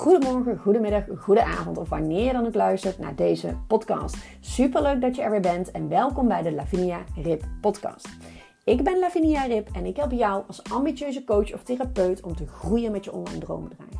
[0.00, 4.16] goedemorgen, goedemiddag, goedenavond of wanneer je dan ook luistert naar deze podcast.
[4.40, 8.08] Superleuk dat je er weer bent en welkom bij de Lavinia Rip podcast.
[8.64, 12.46] Ik ben Lavinia Rip en ik help jou als ambitieuze coach of therapeut om te
[12.46, 13.94] groeien met je online droombedrijf.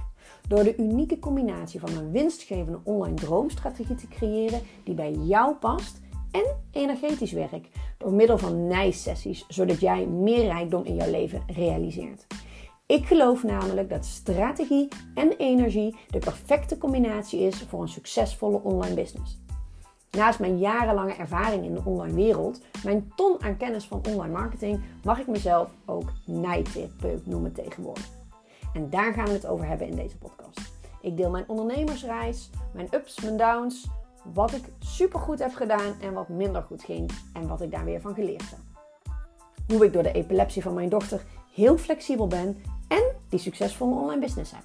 [0.49, 6.01] Door de unieke combinatie van een winstgevende online droomstrategie te creëren die bij jou past
[6.31, 12.27] en energetisch werk door middel van nijsessies, zodat jij meer rijkdom in jouw leven realiseert.
[12.91, 18.95] Ik geloof namelijk dat strategie en energie de perfecte combinatie is voor een succesvolle online
[18.95, 19.39] business.
[20.11, 24.81] Naast mijn jarenlange ervaring in de online wereld, mijn ton aan kennis van online marketing,
[25.05, 28.09] mag ik mezelf ook nijtherapeut noemen tegenwoordig.
[28.75, 30.61] En daar gaan we het over hebben in deze podcast.
[31.01, 33.89] Ik deel mijn ondernemersreis, mijn ups, mijn downs,
[34.33, 38.01] wat ik supergoed heb gedaan en wat minder goed ging en wat ik daar weer
[38.01, 38.59] van geleerd heb.
[39.69, 41.23] Hoe ik door de epilepsie van mijn dochter
[41.55, 42.57] heel flexibel ben
[42.91, 44.65] en die succesvolle online business heb.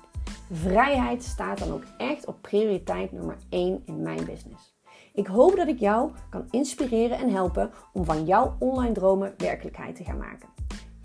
[0.52, 4.73] Vrijheid staat dan ook echt op prioriteit nummer 1 in mijn business.
[5.13, 9.95] Ik hoop dat ik jou kan inspireren en helpen om van jouw online dromen werkelijkheid
[9.95, 10.50] te gaan maken.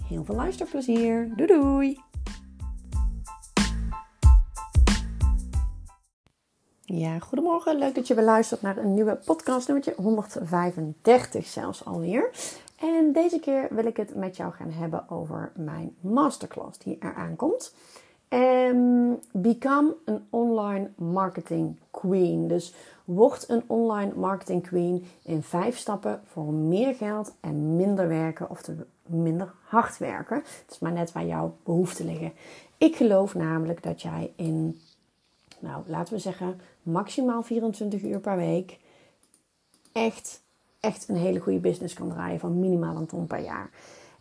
[0.05, 1.33] Heel veel luisterplezier.
[1.37, 2.01] Doei doei!
[6.85, 7.79] Ja, goedemorgen.
[7.79, 12.31] Leuk dat je weer luistert naar een nieuwe podcast, nummertje 135 zelfs alweer.
[12.81, 17.37] En deze keer wil ik het met jou gaan hebben over mijn masterclass die eraan
[17.37, 17.75] komt.
[18.29, 22.49] Um, become an online marketing queen.
[22.49, 28.51] Dus word een online marketing queen in vijf stappen voor meer geld en minder werken
[28.51, 30.37] of te minder hard werken.
[30.37, 32.33] Het is maar net waar jouw behoeften liggen.
[32.79, 34.81] Ik geloof namelijk dat jij in,
[35.59, 38.79] nou laten we zeggen, maximaal 24 uur per week
[39.93, 40.43] echt
[40.81, 43.71] echt een hele goede business kan draaien van minimaal een ton per jaar.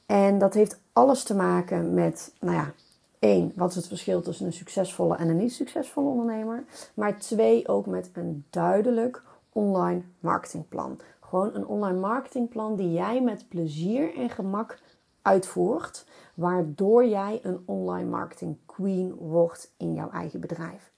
[0.05, 2.73] En dat heeft alles te maken met, nou ja,
[3.19, 6.63] één, wat is het verschil tussen een succesvolle en een niet succesvolle ondernemer?
[6.93, 10.99] Maar twee, ook met een duidelijk online marketingplan.
[11.20, 14.80] Gewoon een online marketingplan die jij met plezier en gemak
[15.21, 20.91] uitvoert, waardoor jij een online marketing queen wordt in jouw eigen bedrijf.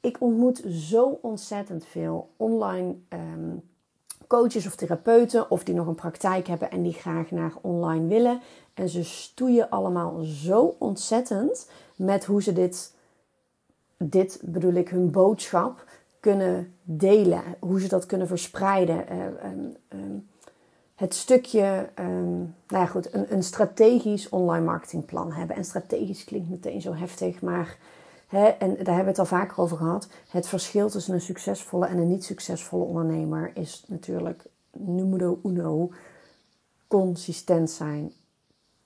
[0.00, 3.62] Ik ontmoet zo ontzettend veel online um,
[4.26, 8.40] coaches of therapeuten of die nog een praktijk hebben en die graag naar online willen.
[8.74, 12.94] En ze stoeien allemaal zo ontzettend met hoe ze dit,
[13.96, 15.84] dit bedoel ik, hun boodschap
[16.20, 17.42] kunnen delen.
[17.60, 19.04] Hoe ze dat kunnen verspreiden.
[19.12, 20.00] Uh,
[20.94, 25.56] het stukje, um, nou ja goed, een, een strategisch online marketingplan hebben.
[25.56, 27.78] En strategisch klinkt meteen zo heftig, maar
[28.32, 30.08] en daar hebben we het al vaker over gehad.
[30.28, 35.90] Het verschil tussen een succesvolle en een niet succesvolle ondernemer is natuurlijk numero uno.
[36.86, 38.12] Consistent zijn,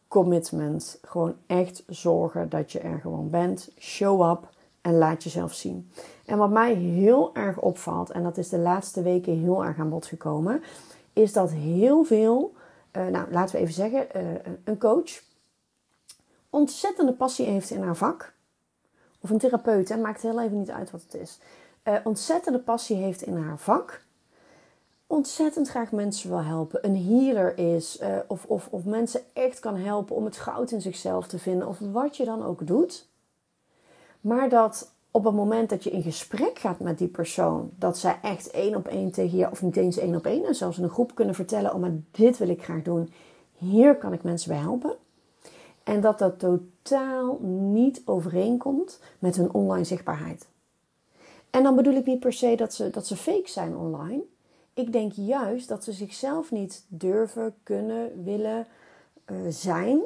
[0.09, 0.99] commitment.
[1.03, 3.71] Gewoon echt zorgen dat je er gewoon bent.
[3.79, 4.49] Show up
[4.81, 5.91] en laat jezelf zien.
[6.25, 9.91] En wat mij heel erg opvalt, en dat is de laatste weken heel erg aan
[9.91, 10.63] bod gekomen,
[11.13, 12.55] is dat heel veel,
[12.93, 14.23] uh, nou laten we even zeggen, uh,
[14.65, 15.23] een coach
[16.51, 18.35] ontzettende passie heeft in haar vak
[19.27, 21.39] of een therapeut, hè, maakt heel even niet uit wat het is,
[21.85, 24.05] uh, ontzettende passie heeft in haar vak,
[25.07, 29.77] ontzettend graag mensen wil helpen, een healer is, uh, of, of, of mensen echt kan
[29.77, 33.09] helpen om het goud in zichzelf te vinden, of wat je dan ook doet,
[34.21, 38.19] maar dat op het moment dat je in gesprek gaat met die persoon, dat zij
[38.23, 40.85] echt één op één tegen je, of niet eens één op één, en zelfs in
[40.85, 43.13] een groep kunnen vertellen: Oh, maar dit wil ik graag doen,
[43.59, 44.97] hier kan ik mensen bij helpen.
[45.87, 50.47] En dat dat totaal niet overeenkomt met hun online zichtbaarheid.
[51.51, 54.23] En dan bedoel ik niet per se dat ze, dat ze fake zijn online.
[54.75, 58.67] Ik denk juist dat ze zichzelf niet durven, kunnen, willen
[59.27, 60.01] uh, zijn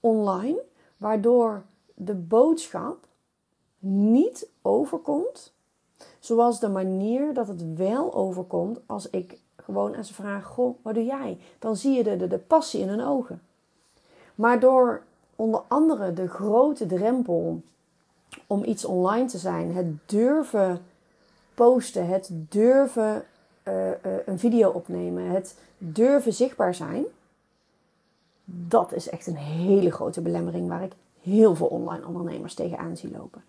[0.00, 0.62] online.
[0.96, 1.62] Waardoor
[1.94, 3.06] de boodschap
[3.78, 5.52] niet overkomt
[6.18, 10.94] zoals de manier dat het wel overkomt als ik gewoon aan ze vraag: Goh, wat
[10.94, 11.38] doe jij?
[11.58, 13.42] Dan zie je de, de, de passie in hun ogen.
[14.38, 15.02] Maar door
[15.36, 17.62] onder andere de grote drempel
[18.46, 20.80] om iets online te zijn, het durven
[21.54, 23.24] posten, het durven
[23.68, 23.92] uh, uh,
[24.26, 27.04] een video opnemen, het durven zichtbaar zijn,
[28.44, 30.92] dat is echt een hele grote belemmering waar ik
[31.22, 33.42] heel veel online ondernemers tegenaan zie lopen.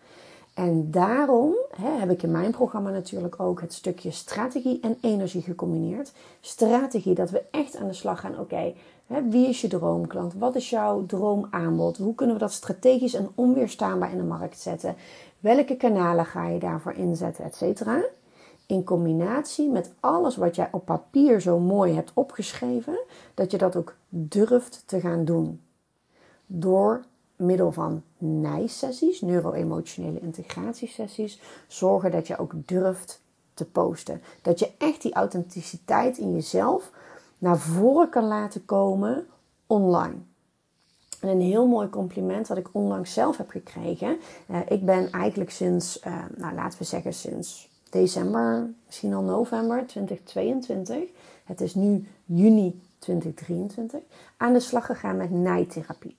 [0.53, 5.41] En daarom hè, heb ik in mijn programma natuurlijk ook het stukje strategie en energie
[5.41, 6.12] gecombineerd.
[6.41, 8.39] Strategie, dat we echt aan de slag gaan.
[8.39, 8.74] Oké,
[9.10, 10.34] wie is je droomklant?
[10.34, 11.98] Wat is jouw droomaanbod?
[11.98, 14.96] Hoe kunnen we dat strategisch en onweerstaanbaar in de markt zetten?
[15.40, 18.04] Welke kanalen ga je daarvoor inzetten, et cetera?
[18.66, 23.00] In combinatie met alles wat jij op papier zo mooi hebt opgeschreven,
[23.34, 25.62] dat je dat ook durft te gaan doen.
[26.46, 27.04] Door
[27.36, 33.22] middel van NICE-sessies, neuro-emotionele integratiesessies, zorgen dat je ook durft
[33.54, 34.22] te posten.
[34.42, 36.92] Dat je echt die authenticiteit in jezelf
[37.39, 39.27] naar voren kan laten komen
[39.68, 40.15] online.
[41.19, 44.18] En een heel mooi compliment wat ik onlangs zelf heb gekregen.
[44.47, 49.88] Uh, ik ben eigenlijk sinds, uh, nou laten we zeggen sinds december, misschien al november
[49.88, 51.09] 2022.
[51.44, 54.00] Het is nu juni 2023.
[54.38, 56.18] Aan de slag gegaan met nijtherapie.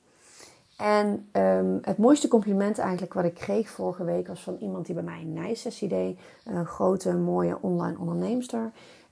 [0.76, 4.94] En um, het mooiste compliment eigenlijk wat ik kreeg vorige week was van iemand die
[4.94, 6.18] bij mij een nijsessie deed.
[6.44, 8.70] Een grote, mooie online onderneemster.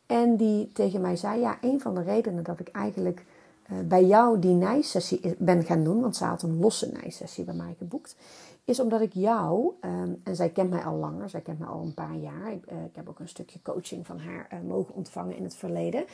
[0.08, 3.25] En die tegen mij zei, ja, een van de redenen dat ik eigenlijk
[3.70, 7.55] uh, bij jou die nijsessie ben gaan doen, want ze had een losse nijsessie bij
[7.55, 8.16] mij geboekt,
[8.64, 11.82] is omdat ik jou, um, en zij kent mij al langer, zij kent mij al
[11.82, 12.52] een paar jaar.
[12.52, 16.05] Ik, ik heb ook een stukje coaching van haar uh, mogen ontvangen in het verleden.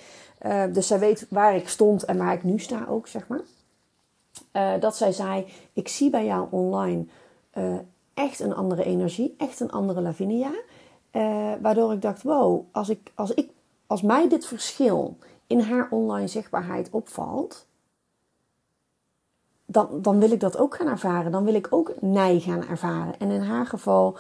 [0.73, 3.43] dus zij weet waar ik stond en waar ik nu sta ook, zeg maar.
[4.81, 7.05] Dat zij zei: Ik zie bij jou online
[8.14, 10.52] echt een andere energie, echt een andere Lavinia.
[11.61, 13.50] Waardoor ik dacht: Wow, als, ik, als, ik,
[13.94, 17.67] als mij dit verschil in haar online zichtbaarheid opvalt,
[19.67, 21.32] dan, dan wil ik dat ook gaan ervaren.
[21.32, 23.19] Dan wil ik ook nij gaan ervaren.
[23.19, 24.17] En in haar geval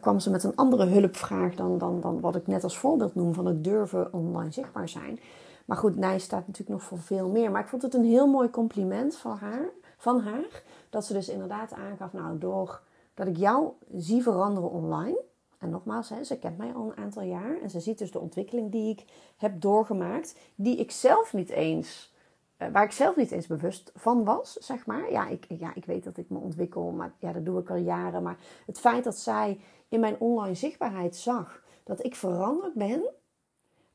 [0.00, 3.34] kwam ze met een andere hulpvraag dan, dan, dan wat ik net als voorbeeld noem
[3.34, 5.20] van het durven online zichtbaar zijn.
[5.64, 7.50] Maar goed, Nij staat natuurlijk nog voor veel meer.
[7.50, 11.28] Maar ik vond het een heel mooi compliment van haar, van haar dat ze dus
[11.28, 12.80] inderdaad aangaf, nou, door
[13.14, 15.18] dat ik jou zie veranderen online.
[15.58, 17.60] En nogmaals, ze kent mij al een aantal jaar.
[17.62, 19.04] En ze ziet dus de ontwikkeling die ik
[19.36, 20.36] heb doorgemaakt.
[20.54, 22.14] Die ik zelf niet eens,
[22.58, 25.10] uh, waar ik zelf niet eens bewust van was, zeg maar.
[25.10, 27.76] Ja ik, ja, ik weet dat ik me ontwikkel, maar ja, dat doe ik al
[27.76, 28.22] jaren.
[28.22, 33.02] Maar het feit dat zij in mijn online zichtbaarheid zag dat ik veranderd ben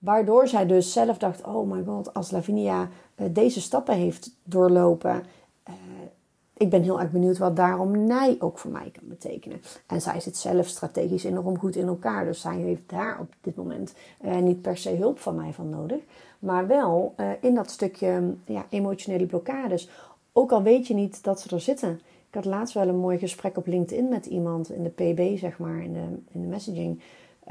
[0.04, 5.24] Waardoor zij dus zelf dacht: oh my god, als Lavinia uh, deze stappen heeft doorlopen.
[6.58, 9.62] Ik ben heel erg benieuwd wat daarom nij ook voor mij kan betekenen.
[9.88, 12.26] En zij zit zelf strategisch enorm goed in elkaar.
[12.26, 13.94] Dus zij heeft daar op dit moment
[14.26, 16.00] uh, niet per se hulp van mij van nodig.
[16.40, 19.90] Maar wel in dat stukje ja, emotionele blokkades.
[20.32, 22.02] Ook al weet je niet dat ze er zitten.
[22.34, 25.58] Ik had laatst wel een mooi gesprek op LinkedIn met iemand in de PB, zeg
[25.58, 27.02] maar, in de, in de messaging.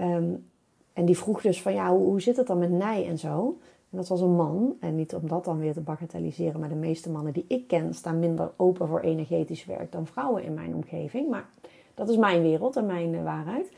[0.00, 0.44] Um,
[0.93, 3.58] en die vroeg dus van ja, hoe, hoe zit het dan met nij en zo?
[3.93, 4.77] En dat was een man.
[4.81, 7.94] En niet om dat dan weer te bagatelliseren, maar de meeste mannen die ik ken
[7.94, 11.29] staan minder open voor energetisch werk dan vrouwen in mijn omgeving.
[11.29, 11.49] Maar
[11.94, 13.73] dat is mijn wereld en mijn uh, waarheid.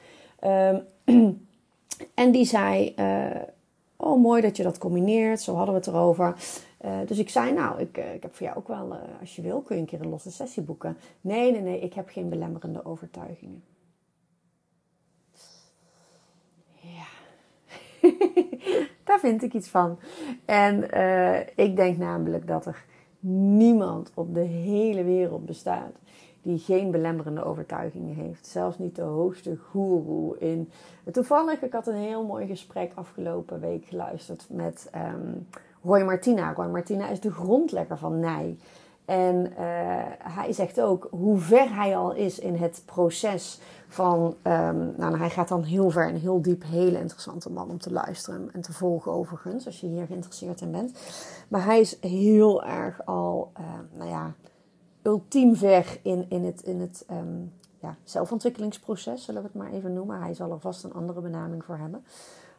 [1.04, 1.40] Um,
[2.24, 3.42] en die zei: uh,
[3.96, 5.40] Oh, mooi dat je dat combineert.
[5.40, 6.34] Zo hadden we het erover.
[6.84, 9.60] Uh, dus ik zei: Nou, ik, ik heb voor jou ook wel, als je wil,
[9.60, 10.96] kun je een keer een losse sessie boeken.
[11.20, 13.62] Nee, nee, nee, ik heb geen belemmerende overtuigingen.
[19.04, 19.98] Daar vind ik iets van.
[20.44, 22.84] En uh, ik denk namelijk dat er
[23.56, 25.92] niemand op de hele wereld bestaat
[26.42, 28.46] die geen belemmerende overtuigingen heeft.
[28.46, 30.70] Zelfs niet de hoogste goeroe in.
[31.12, 35.48] Toevallig, ik had een heel mooi gesprek afgelopen week geluisterd met um,
[35.82, 36.52] Roy Martina.
[36.52, 38.56] Roy Martina is de grondlegger van Nij.
[39.04, 39.56] En uh,
[40.18, 43.60] hij zegt ook hoe ver hij al is in het proces
[43.94, 44.36] van.
[44.42, 46.62] Um, nou, hij gaat dan heel ver en heel diep.
[46.62, 50.70] Hele interessante man om te luisteren en te volgen, overigens, als je hier geïnteresseerd in
[50.70, 50.98] bent.
[51.48, 54.34] Maar hij is heel erg al, uh, nou ja,
[55.02, 59.92] ultiem ver in, in het, in het um, ja, zelfontwikkelingsproces, zullen we het maar even
[59.92, 60.20] noemen.
[60.20, 62.04] Hij zal er vast een andere benaming voor hebben.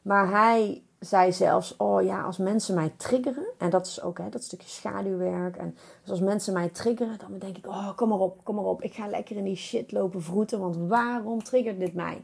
[0.01, 4.29] Maar hij zei zelfs, oh ja, als mensen mij triggeren, en dat is ook hè,
[4.29, 8.19] dat stukje schaduwwerk, en dus als mensen mij triggeren, dan denk ik, oh kom maar
[8.19, 11.79] op, kom maar op, ik ga lekker in die shit lopen vroeten, want waarom triggert
[11.79, 12.23] dit mij?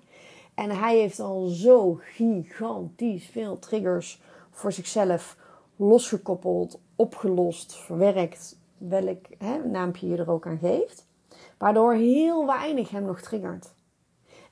[0.53, 5.37] En hij heeft al zo gigantisch veel triggers voor zichzelf
[5.75, 11.05] losgekoppeld, opgelost, verwerkt, welk hè, naampje je er ook aan geeft,
[11.57, 13.73] waardoor heel weinig hem nog triggert.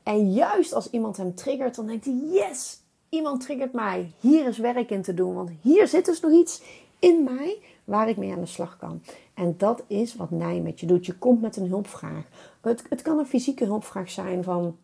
[0.03, 4.11] En juist als iemand hem triggert, dan denkt hij: Yes, iemand triggert mij.
[4.19, 5.33] Hier is werk in te doen.
[5.33, 6.61] Want hier zit dus nog iets
[6.99, 9.01] in mij waar ik mee aan de slag kan.
[9.33, 11.05] En dat is wat Nij met je doet.
[11.05, 12.23] Je komt met een hulpvraag.
[12.61, 14.77] Het, het kan een fysieke hulpvraag zijn van...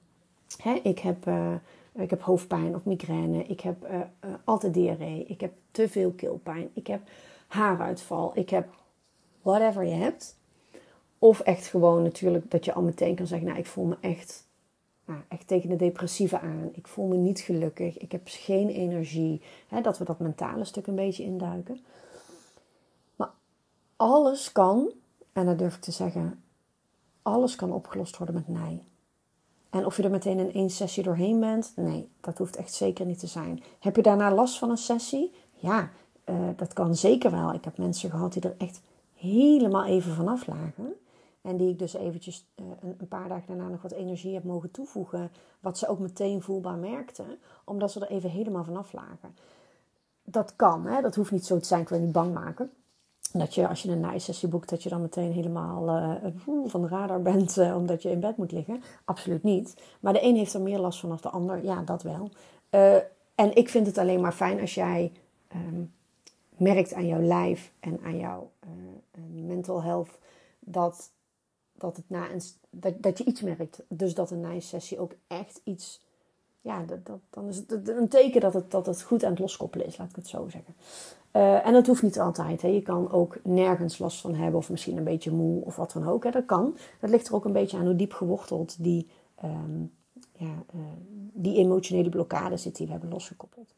[0.57, 1.53] Hè, ik, heb, uh,
[1.95, 3.43] ik heb hoofdpijn of migraine.
[3.43, 5.25] Ik heb uh, uh, altijd diarree.
[5.27, 6.69] Ik heb te veel keelpijn.
[6.73, 7.01] Ik heb
[7.47, 8.31] haaruitval.
[8.35, 8.67] Ik heb
[9.41, 10.35] whatever je hebt.
[11.19, 13.47] Of echt gewoon natuurlijk dat je al meteen kan zeggen...
[13.47, 14.47] Nou, ik voel me echt
[15.05, 16.69] nou, echt tegen de depressieve aan.
[16.73, 17.97] Ik voel me niet gelukkig.
[17.97, 19.41] Ik heb geen energie.
[19.67, 21.79] Hè, dat we dat mentale stuk een beetje induiken.
[23.15, 23.31] Maar
[23.95, 24.91] alles kan,
[25.33, 26.43] en dat durf ik te zeggen,
[27.21, 28.81] alles kan opgelost worden met nee.
[29.69, 33.05] En of je er meteen in één sessie doorheen bent, nee, dat hoeft echt zeker
[33.05, 33.63] niet te zijn.
[33.79, 35.33] Heb je daarna last van een sessie?
[35.55, 35.89] Ja,
[36.25, 37.53] uh, dat kan zeker wel.
[37.53, 38.81] Ik heb mensen gehad die er echt
[39.15, 40.95] helemaal even vanaf lagen.
[41.45, 44.71] En die ik dus eventjes uh, een, paar dagen daarna nog wat energie heb mogen
[44.71, 45.31] toevoegen.
[45.59, 47.37] Wat ze ook meteen voelbaar merkten.
[47.63, 49.35] Omdat ze er even helemaal vanaf lagen.
[50.23, 51.01] Dat kan, hè?
[51.01, 51.81] dat hoeft niet zo te zijn.
[51.81, 52.71] Ik wil niet bang maken.
[53.33, 56.13] Dat je als je een nice sessie boekt, dat je dan meteen helemaal uh,
[56.65, 57.57] van de radar bent.
[57.57, 58.83] Omdat je in bed moet liggen.
[59.05, 59.81] Absoluut niet.
[59.99, 61.63] Maar de een heeft er meer last van dan de ander.
[61.63, 62.29] Ja, dat wel.
[63.35, 65.11] en ik vind het alleen maar fijn als jij...
[65.55, 65.93] Um,
[66.57, 68.51] merkt aan jouw lijf en aan jouw
[69.33, 70.19] mental health
[70.59, 71.11] dat
[71.77, 73.83] dat, het na een, dat, dat je iets merkt.
[73.87, 76.03] Dus dat een nice sessie ook echt iets.
[76.61, 79.39] Ja, dat, dat, dan is het een teken dat het, dat het goed aan het
[79.39, 80.75] loskoppelen is, laat ik het zo zeggen.
[81.35, 82.61] Uh, en dat hoeft niet altijd.
[82.61, 82.67] Hè.
[82.67, 86.07] Je kan ook nergens last van hebben, of misschien een beetje moe of wat dan
[86.07, 86.23] ook.
[86.23, 86.31] Hè.
[86.31, 86.77] Dat kan.
[86.99, 89.07] Dat ligt er ook een beetje aan hoe diep geworteld die,
[89.43, 89.91] um,
[90.31, 90.81] ja, uh,
[91.33, 93.73] die emotionele blokkade zit die we hebben losgekoppeld.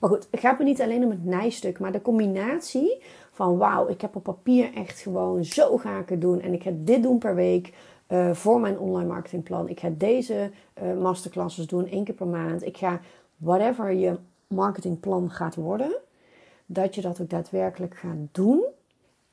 [0.00, 3.02] Maar goed, het gaat me niet alleen om het nijstuk, maar de combinatie
[3.38, 6.62] van wauw, ik heb op papier echt gewoon zo ga ik het doen en ik
[6.62, 7.74] ga dit doen per week
[8.08, 9.68] uh, voor mijn online marketingplan.
[9.68, 10.50] Ik ga deze
[10.82, 12.64] uh, masterclasses doen één keer per maand.
[12.64, 13.00] Ik ga
[13.36, 14.16] whatever je
[14.46, 15.96] marketingplan gaat worden,
[16.66, 18.64] dat je dat ook daadwerkelijk gaat doen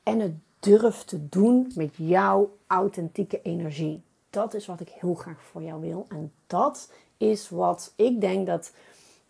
[0.02, 4.02] en het durft te doen met jouw authentieke energie.
[4.30, 8.46] Dat is wat ik heel graag voor jou wil en dat is wat ik denk
[8.46, 8.72] dat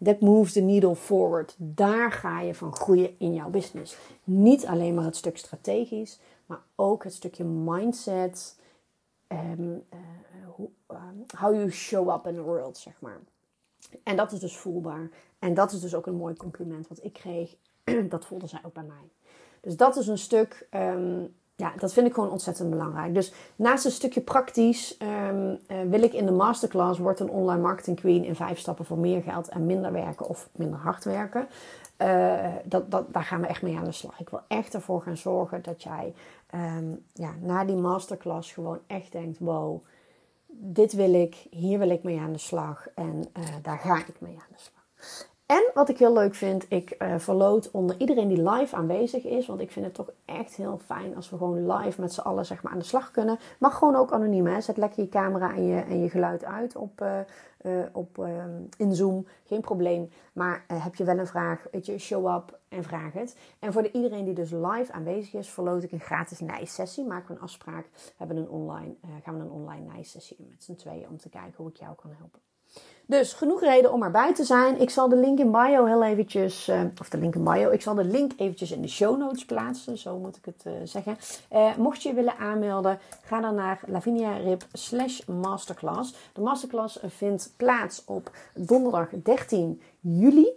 [0.03, 1.55] That moves the needle forward.
[1.59, 3.97] Daar ga je van groeien in jouw business.
[4.25, 8.59] Niet alleen maar het stuk strategisch, maar ook het stukje mindset.
[9.29, 10.99] Um, uh,
[11.39, 13.21] how you show up in the world, zeg maar.
[14.03, 15.11] En dat is dus voelbaar.
[15.39, 17.57] En dat is dus ook een mooi compliment wat ik kreeg.
[18.09, 19.11] dat voelde zij ook bij mij.
[19.61, 23.15] Dus dat is een stuk um, ja, dat vind ik gewoon ontzettend belangrijk.
[23.15, 24.97] Dus naast een stukje praktisch
[25.29, 28.85] um, uh, wil ik in de masterclass Word een online marketing queen in vijf stappen
[28.85, 31.49] voor meer geld en minder werken of minder hard werken.
[31.99, 34.21] Uh, dat, dat, daar gaan we echt mee aan de slag.
[34.21, 36.15] Ik wil echt ervoor gaan zorgen dat jij
[36.55, 39.85] um, ja, na die masterclass gewoon echt denkt: wow,
[40.47, 44.21] dit wil ik, hier wil ik mee aan de slag en uh, daar ga ik
[44.21, 45.35] mee aan de slag.
[45.47, 49.47] En wat ik heel leuk vind, ik uh, verloot onder iedereen die live aanwezig is.
[49.47, 52.47] Want ik vind het toch echt heel fijn als we gewoon live met z'n allen
[52.47, 53.39] zeg maar, aan de slag kunnen.
[53.59, 54.47] Mag gewoon ook anoniem.
[54.47, 54.61] Hè?
[54.61, 57.19] Zet lekker je camera en je, en je geluid uit op, uh,
[57.63, 59.27] uh, op, ehm, in Zoom.
[59.45, 60.11] Geen probleem.
[60.33, 63.37] Maar heb je wel een vraag, weet je, show up en vraag het.
[63.59, 67.05] En voor de, iedereen die dus live aanwezig is, verloot ik een gratis nice-sessie.
[67.05, 67.87] Maken we een afspraak.
[68.17, 71.55] Hebben een online, gaan we een online nice-sessie in met z'n tweeën om te kijken
[71.57, 72.41] hoe ik jou kan helpen.
[73.09, 74.81] Dus genoeg reden om erbij te zijn.
[74.81, 77.83] Ik zal de link in bio heel eventjes, uh, of de link in bio, ik
[77.83, 81.17] zal de link eventjes in de show notes plaatsen, zo moet ik het uh, zeggen.
[81.53, 86.15] Uh, mocht je willen aanmelden, ga dan naar laviniarip slash masterclass.
[86.33, 90.49] De masterclass vindt plaats op donderdag 13 juli.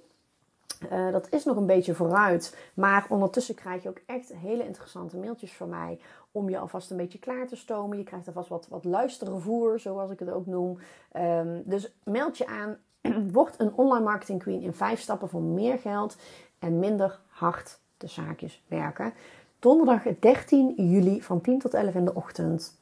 [1.11, 2.57] Dat is nog een beetje vooruit.
[2.73, 5.99] Maar ondertussen krijg je ook echt hele interessante mailtjes van mij.
[6.31, 7.97] Om je alvast een beetje klaar te stomen.
[7.97, 10.79] Je krijgt alvast wat, wat luistervoer, zoals ik het ook noem.
[11.17, 12.77] Um, dus meld je aan.
[13.31, 16.17] Word een online marketing queen in vijf stappen voor meer geld
[16.59, 19.13] en minder hard de zaakjes werken.
[19.59, 22.77] Donderdag 13 juli van 10 tot 11 in de ochtend.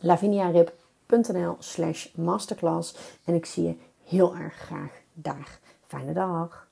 [0.00, 3.18] laviniarip.nl slash masterclass.
[3.24, 5.58] En ik zie je heel erg graag daar.
[5.86, 6.71] Fijne dag.